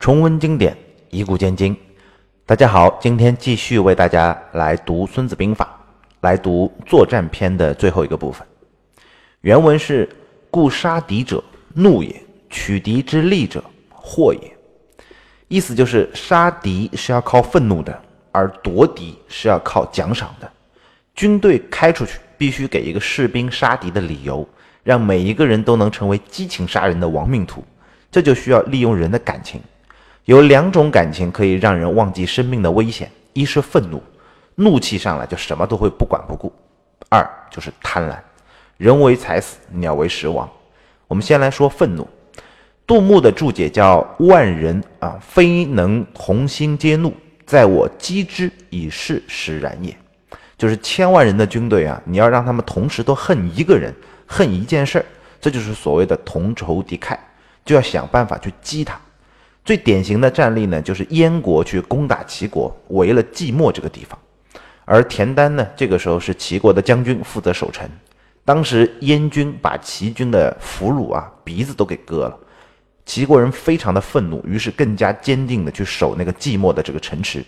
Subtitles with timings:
[0.00, 0.74] 重温经典，
[1.10, 1.76] 以古鉴今。
[2.46, 5.78] 大家好，今天继续为大家来读《孙子兵法》，
[6.22, 8.42] 来读作战篇的最后一个部分。
[9.42, 10.08] 原文是
[10.50, 11.44] ：“故杀敌者，
[11.74, 12.14] 怒也；
[12.48, 14.50] 取敌之利者，祸也。”
[15.48, 20.50] 意思就是杀敌是要靠愤怒的，而夺敌是要靠奖赏的。
[21.14, 24.48] 军队开出去，必须给一个士兵杀敌的理由，
[24.82, 27.62] 让每一个人都能成为激情杀人的亡命徒。
[28.10, 29.60] 这就需要利用人的感情。
[30.30, 34.00] 有两种感情可以让人忘记生命的危险：一是愤怒，
[34.54, 36.48] 怒气上来就什么都会不管不顾；
[37.08, 38.16] 二就是贪婪，
[38.76, 40.48] 人为财死，鸟为食亡。
[41.08, 42.08] 我们先来说愤怒。
[42.86, 47.12] 杜牧的注解叫“万人啊，非能同心皆怒，
[47.44, 49.92] 在我击之以示使然也”，
[50.56, 53.92] 就是千万人的军队啊，你要让他们同时都恨一个人，
[54.28, 55.04] 恨一件事儿，
[55.40, 57.18] 这就是所谓的同仇敌忾，
[57.64, 58.96] 就要想办法去激他。
[59.70, 64.18] 最典型的战例呢，就是燕国去攻打齐国，围了即墨这个地方，
[64.84, 67.88] 而田丹呢，这个时候是齐国的将军，负责守城。
[68.44, 72.36] 当时燕军把齐军的俘虏啊鼻子都给割了，
[73.06, 77.44] 齐国人非常的愤怒，于是更加坚定的去守那个即墨的这个城池。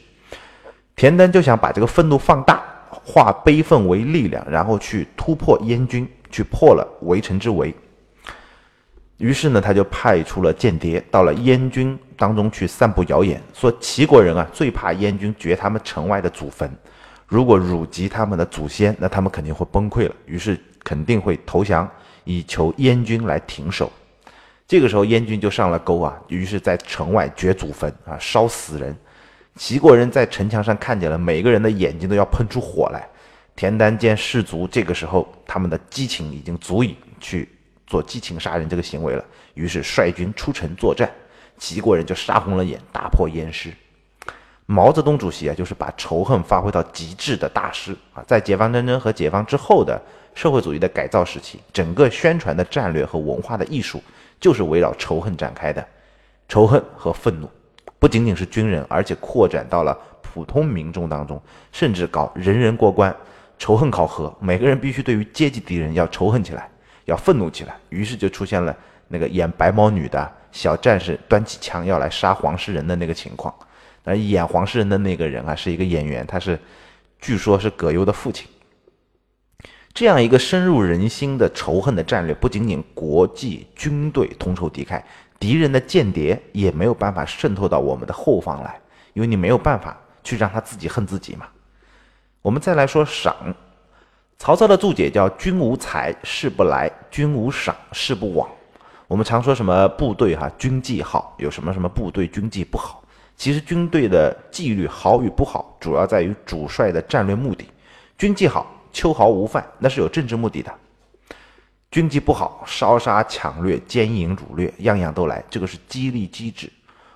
[0.95, 7.75] 田丹就想把这个愤怒放大，化悲愤为力量，然后去突破燕军，去破了围城之围。
[9.23, 16.69] 于是呢，他就派出了间谍到了燕军当中去散布谣言，说齐国人啊最怕燕军掘他们城外的祖坟，
[17.29, 21.89] 如果辱及他们的祖先，那他们肯定会崩溃了，于是肯定会投降，
[22.25, 23.92] 以求燕军来停手。
[24.67, 28.92] 这个时候，燕军就上了钩啊，于是在城外掘祖坟啊，烧死人。
[29.55, 33.09] 齐国人在城墙上看见了，每个人的眼睛都要喷出火来。
[33.55, 37.48] 田丹见士卒这个时候他们的激情已经足以去。
[37.93, 41.11] 做激情杀人这个行为了，于是率军出城作战，
[41.59, 43.71] 齐国人就杀红了眼，大破燕师。
[44.65, 50.01] 毛泽东主席啊，就是把仇恨发挥到极致的大师啊，在解放战争和解放之后的
[50.35, 54.02] 社会主义的改造时期，整个宣传的战略和文化的艺术
[54.41, 55.86] 就是围绕仇恨展开的。
[56.48, 57.51] 仇恨和愤怒
[57.98, 61.39] 不仅仅是军人，而且扩展到了普通民众当中，
[61.70, 63.14] 甚至搞人人过关
[63.58, 66.70] 仇恨考核，每个人必须对于阶级敌人要仇恨起来。
[67.05, 68.77] 要愤怒起来，于是就出现了
[69.08, 73.55] 那个演白毛女的小战士端起枪要来杀黄世仁的那个情况。
[74.05, 76.58] 而演黄世仁的那个人啊，是一个演员，他是
[77.20, 78.48] 据说是葛优的父亲。
[79.95, 85.01] 这样一个深入人心的仇恨的战略，不仅仅国际军队同仇敌忾，
[85.39, 88.80] 敌人的间谍也没有办法渗透到我们的后方来，
[89.13, 91.46] 因为你没有办法去让他自己恨自己嘛。
[92.40, 93.55] 我们再来说赏。
[94.42, 98.48] 曹操的注解叫“君无才，事不来；君无赏，事不往。”
[99.07, 103.05] 我们常说什么部队哈军纪好，有什么什么部队军纪不好。
[103.36, 107.64] 其实军队的纪律好与不好，主要在于主帅的战略目的。
[108.19, 110.73] 军纪好，秋毫无犯，那是有政治目的的；
[111.92, 116.69] 军纪不好，烧杀抢掠、奸淫掳掠，样样都来，这个是激励机制。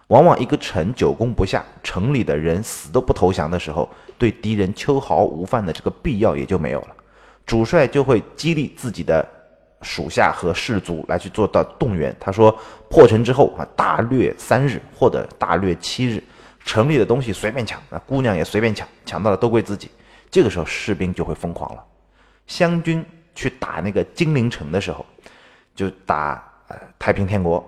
[0.06, 6.95] 往往一个城久攻不下，城里的人死都不投降的时候，对敌人秋毫无犯的这个必要也就没有了。
[7.46, 9.24] 主帅就会激励自己的
[9.82, 12.14] 属下和士卒来去做到动员。
[12.18, 12.50] 他说
[12.90, 16.20] ：“破城之后啊，大掠三日或者大掠七日，
[16.64, 19.90] 城里的东西随便抢，那姑娘也随便抢，抢到了都归自己。
[20.28, 21.84] 这个时候士兵就会疯狂了。
[22.48, 23.04] 湘军
[23.34, 25.06] 去打那个金陵城的时候，
[25.72, 27.64] 就打呃太平天国，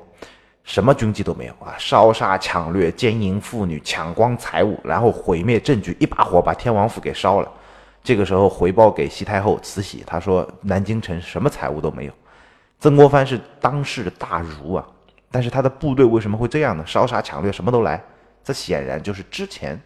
[0.65, 7.49] 什么军纪都没有啊，烧杀抢掠、奸淫妇女、抢光财物，然后毁灭证据，一把火把天王府给烧了。”
[8.03, 12.13] 这个时候回报给西太后慈禧，他说南京城什么财物都没有。
[12.81, 14.87] 曾国藩是当世大儒啊，
[15.31, 16.85] 但是他的部队为什么会这样呢？
[16.87, 18.03] 烧杀抢掠什么都来，
[18.43, 19.79] 这显然就是之前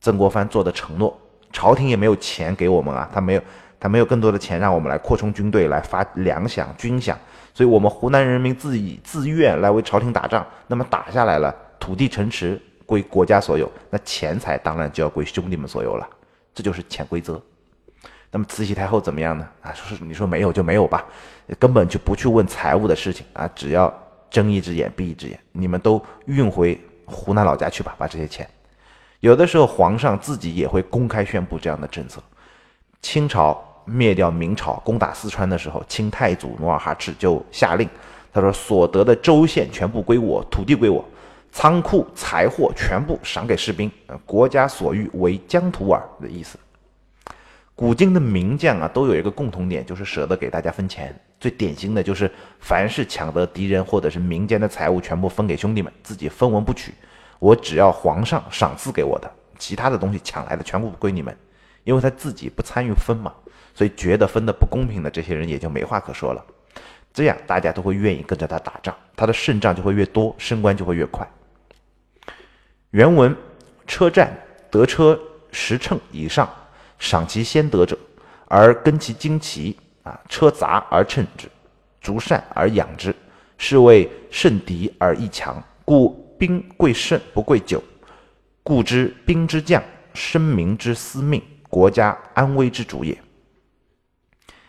[0.00, 1.18] 曾国藩做的承诺。
[1.52, 3.42] 朝廷也没有钱给我们啊，他没有
[3.78, 7.14] 他没有更多的钱让我们来扩充军队来发粮饷军饷，
[7.54, 10.44] 所以我们湖南人民自己自愿来为朝廷打仗。
[10.66, 16.08] 那么打下来了，土地城池归国家所有，那钱财当然就要归兄弟们所有了。
[16.54, 17.42] 这就是潜规则。
[18.30, 19.48] 那么慈禧太后怎么样呢？
[19.62, 21.04] 啊，说是你说没有就没有吧，
[21.58, 23.92] 根本就不去问财务的事情啊，只要
[24.28, 28.48] 睁一只眼闭一只眼，你们都运回湖南老家去吧，把这些钱。
[29.20, 32.22] 有的时候皇上自己也会公开宣布这样的政策。
[33.00, 37.88] 清朝灭掉明朝，攻打四川的时候，清太祖努尔哈赤就下令，
[38.32, 41.04] 他说所得的州县全部归我，土地归我。
[41.56, 43.90] 仓库财货全部赏给士兵，
[44.26, 46.58] 国家所欲为疆土耳的意思。
[47.76, 51.14] 古今的名将啊，都有一个共同点，就是舍得给大家分钱。
[51.38, 52.28] 最典型的就是，
[52.58, 56.92] 凡是抢得敌人或者是民间的财物，全部分给兄弟们，自己分文不取。
[57.38, 61.34] 我只要皇上赏赐给我的，其他的东西抢来的全部归你们。
[61.84, 63.32] 因为他自己不参与分嘛，
[63.72, 66.44] 所以觉得分的不公平的这些人也就没话可说了。
[67.12, 71.24] 这样大家都会愿意跟着他打仗，他的胜仗就会越多，升官就会越快。
[72.94, 73.36] 原文：
[73.88, 74.32] 车战
[74.70, 75.18] 得车
[75.50, 76.48] 十乘以上，
[76.96, 77.98] 赏其先得者，
[78.46, 81.48] 而跟其旌旗啊，车杂而乘之，
[82.00, 83.12] 逐善而养之，
[83.58, 85.60] 是谓胜敌而易强。
[85.84, 87.82] 故兵贵胜不贵久，
[88.62, 89.82] 故知兵之将，
[90.12, 93.18] 生民之司命，国家安危之主也。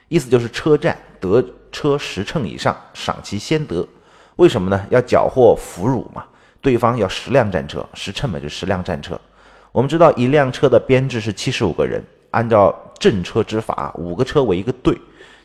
[0.07, 3.87] 意思就是车战得车十乘以上，赏其先得。
[4.37, 4.83] 为什么呢？
[4.89, 6.25] 要缴获俘虏嘛。
[6.65, 9.21] 对方要十辆战车，十乘嘛就十辆战车。
[9.71, 14.97] 我们知道一辆车的编制是七十五个人，按照正车之法，五个车为一个队。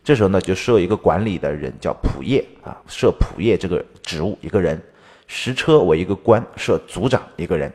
[0.02, 4.80] 这时候呢，就设一个管理的人叫仆射啊，设仆射这个职务一个人。
[5.26, 7.70] 十车为一个官，设组长一个人，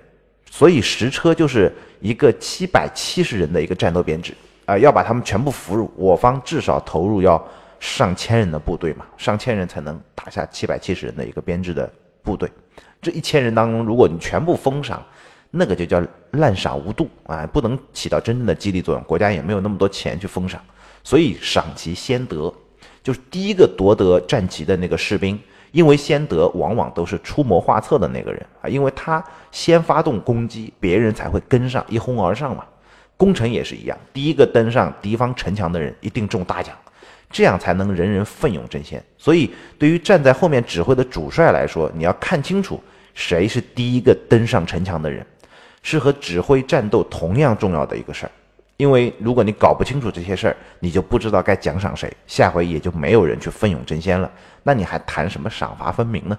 [0.50, 1.72] 所以十车就是
[2.02, 4.34] 一个七百七十人的一个战斗编制
[4.66, 7.40] 啊，要把他们全部俘虏，我方至少投入要
[7.80, 11.88] 上千人的部队嘛，上千人才能打下七百七十人的一个编制的
[12.24, 12.50] 部队。
[13.02, 15.04] 这一千人当中，如果你全部封赏，
[15.52, 20.62] 那个就叫滥赏无度啊，不能起到真正的激励作用，国家也没有那么多钱去封赏，
[21.04, 22.54] 所以赏其先得，
[23.04, 25.40] 就是第一个夺得战旗的那个士兵。
[25.72, 29.22] 因为先得往往都是出谋划策的那个人啊，因为他
[29.52, 32.64] 先发动攻击，别人才会跟上一哄而上嘛。
[33.18, 36.74] 攻城也是一样，第一个登上敌方城墙的人一定中大奖，
[37.30, 39.04] 这样才能人人奋勇争先。
[39.18, 42.82] 所以，对于站在后面指挥的主帅来说，你要看清楚
[43.14, 45.26] 谁是第一个登上城墙的人，
[45.82, 48.32] 是和指挥战斗同样重要的一个事儿。
[48.78, 54.30] 因为如果你搞不清楚这些事儿，你就不知道该奖赏谁，下回也就没有人去奋勇争先了。
[54.64, 56.38] 那你还谈什么赏罚分明呢？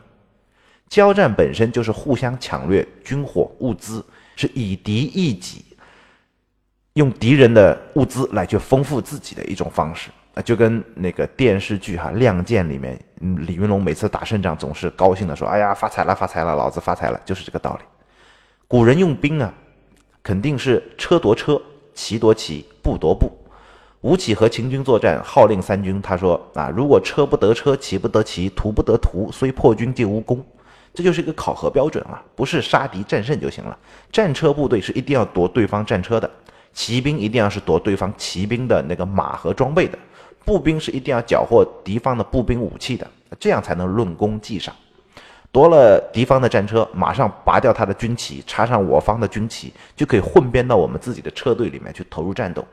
[0.89, 4.05] 交战本身就是互相抢掠军火物资，
[4.37, 5.65] 是以敌易己，
[6.93, 12.99] 用敌人的物资来去丰富自己的一种方式啊，就跟那个电视剧哈《亮剑》里面，
[13.39, 17.85] 李云龙每次打胜仗总是高兴的说：“哎呀，发财了，发财了，老子发财了！”就是这个道理。
[18.69, 19.51] 古人用兵啊，
[20.23, 21.61] 肯定是车夺车。
[21.95, 23.33] 骑夺骑，步夺步。
[24.03, 26.03] 吴起和秦军作战，号令三军。
[26.03, 30.45] 他说：“啊，如果车不得车，骑不得骑，图不得图，虽破军，皆无功。”
[30.93, 33.75] 这就是一个考核标准啊，不是杀敌战胜就行了。
[34.13, 36.31] 战车部队是一定要夺对方战车的，
[36.75, 39.99] 骑兵一定要是夺对方骑兵的那个马和装备的，
[40.47, 43.07] 步兵是一定要缴获敌方的步兵武器的，
[43.39, 44.75] 这样才能论功计赏。
[45.51, 52.65] 夺了敌方的战车，马上拔掉他的军旗，插上我方的军旗，就可以混编到我们自己的车队里面去投入战斗。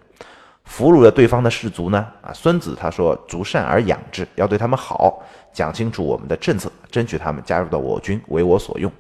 [0.66, 2.08] 俘虏了对方的士卒呢？
[2.22, 5.22] 啊，孙子他说：“逐善而养之，要对他们好，
[5.52, 8.92] 讲清楚我们的政策，争取他们加入到我军，为我所用。”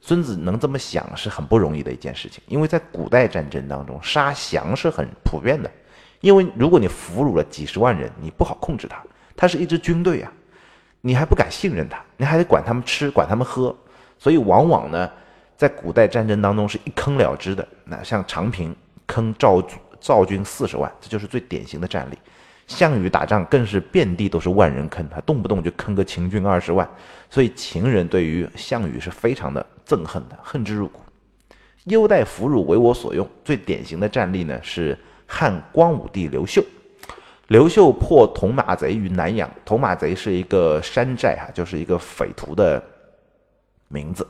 [0.00, 5.70] 孙子能这么想是很不容易的一件事情，因为在古代战争当中，杀降是很普遍的。
[6.22, 9.04] 因为如果你俘虏了几十万人，你不好控制他，
[9.36, 10.32] 他是一支军队啊。
[11.02, 13.76] 你还不敢信任他，你还得管他们吃，管他们喝，
[14.18, 15.10] 所以往往呢，
[15.56, 17.66] 在古代战争当中是一坑了之的。
[17.84, 18.74] 那像长平
[19.04, 19.60] 坑赵
[20.00, 22.16] 赵军四十万，这就是最典型的战例。
[22.68, 26.88] 项羽打仗更是遍地都是万人坑，他动不动就坑个秦军二十万，
[27.28, 31.00] 所以秦人对于项羽是非常的憎恨的，恨之入骨。
[31.86, 34.96] 优待俘虏为我所用，最典型的战例呢是
[35.32, 36.62] 汉光武帝刘秀。
[37.48, 42.82] 刘秀破铜马贼于南阳，铜马贼是一个山寨哈，就是一个匪徒的
[43.88, 44.26] 名字，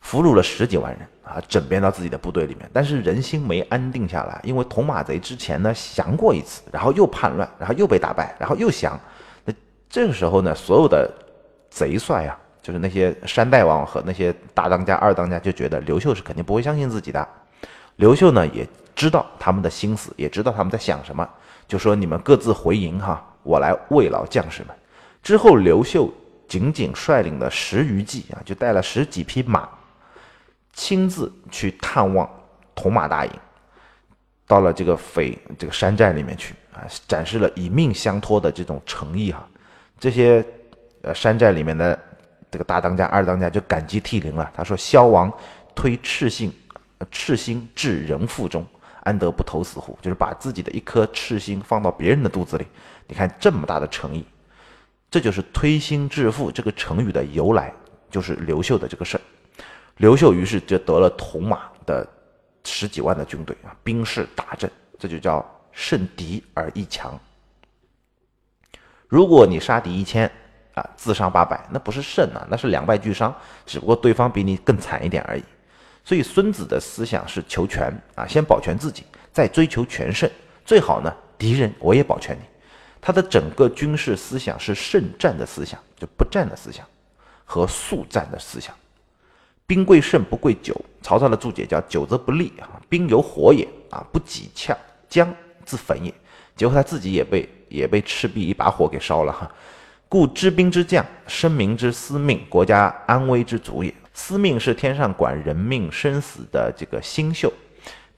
[0.00, 2.68] 俘虏了十几万人啊，整编到自己的部队里面。
[2.72, 8.98] 但是人心没安定下来，因为铜马贼之前呢降过一次，然后又叛乱，然后又被打败，然后又降。
[9.44, 9.54] 那
[9.88, 11.08] 这个时候呢，所有的
[11.70, 17.26] 贼帅啊，就是那些山大王和那些大当家、二当家，就觉得刘秀是肯定不会相信自己的。
[17.96, 21.28] 刘秀呢也知道他们的心思，也知道他们在想什么。
[21.68, 24.74] 就说你们各自回营哈，我来慰劳将士们。
[25.22, 26.10] 之后，刘秀
[26.48, 29.68] 仅仅率领了十余骑啊，就带了十几匹马，
[30.72, 32.28] 亲自去探望
[32.74, 33.32] 铜马大营，
[34.46, 39.46] 到了这个匪这个山寨里面去啊，展示了以命相托的这种诚意哈。
[39.98, 40.44] 这些
[41.02, 41.98] 呃山寨里面的
[42.50, 44.50] 这个大当家、二当家就感激涕零了。
[44.54, 45.30] 他说：“萧王
[45.74, 46.52] 推赤心，
[47.10, 48.64] 赤心至人腹中。”
[49.06, 49.96] 安得不投死乎？
[50.02, 52.66] 就是把自己的一颗赤心放到别人的肚子里。
[53.06, 54.26] 你看这么大的诚意，
[55.08, 57.72] 这就是推心置腹这个成语的由来，
[58.10, 59.20] 就是刘秀的这个事儿。
[59.98, 62.06] 刘秀于是就得了铜马的
[62.64, 67.18] 十几万的军队啊，兵势大振，这就叫胜敌而易强。
[69.06, 70.28] 如果你杀敌一千
[70.74, 73.32] 啊，自伤八百，那不是胜啊，那是两败俱伤，
[73.64, 75.44] 只不过对方比你更惨一点而已。
[76.06, 80.30] 所以孙子的思想是求全啊，先保全自己，再追求全胜，
[80.64, 82.42] 最好呢，敌人我也保全你。
[83.00, 86.86] 他的整个军事思想是胜战的思想，就不战的思想
[87.44, 88.72] 和速战的思想。
[89.66, 95.28] 兵贵胜不贵久，曹操的注解叫“久则不利啊，兵有火也啊，不己呛将
[95.64, 96.14] 自焚也”。
[96.54, 99.50] 结果他自己也被也被赤壁一把火给烧了哈。
[100.08, 103.92] 故知兵之将，生民之司命，国家安危之主也。
[104.16, 107.52] 司命是天上管人命生死的这个星宿，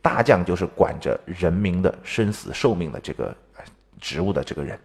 [0.00, 3.36] 大将就是管着人民的生死寿命的这个
[4.00, 4.78] 职务的这个人。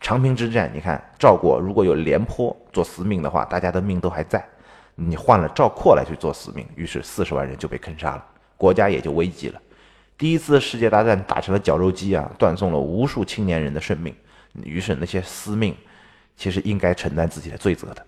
[0.00, 4.44] 长平之战，你看赵国如果有廉颇做司命的话，大家的命都还在。
[4.96, 9.62] 你换了赵括来去做司命，于是四十万人就被坑杀了，国家也就危急了。
[10.18, 14.12] 第一次世界大战打成了绞肉机啊，断送了无数青年人的生命。
[14.64, 15.76] 于是那些司命
[16.36, 18.04] 其实应该承担自己的罪责的。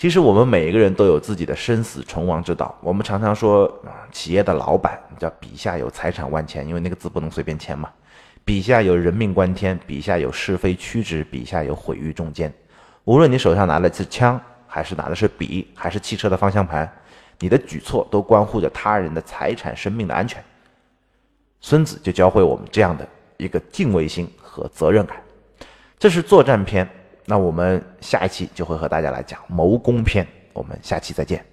[0.00, 2.74] 其实我们每一个人都有自己的生死存亡之道。
[2.80, 3.70] 我们常常说，
[4.10, 7.90] 企业的老板叫笔下有财产万千，因为那个字不能随便签嘛。
[8.42, 12.50] 笔下有人命关天，笔下有是非曲直，笔下有毁誉中间。
[13.04, 16.90] 无论你手上拿的是枪，还是拿的是笔，还是汽车的方向盘，
[17.38, 20.42] 你的举措都关乎着他人的财产、生命的安全。
[21.60, 25.18] 孙子就教会我们这样的一个敬畏心和责任感。
[25.98, 26.88] 这是作战篇。
[27.30, 31.49] 那我们下一期就会和大家来讲谋攻篇，我们下期再见。